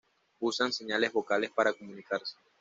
[0.39, 2.33] Usan señales vocales para comunicarse.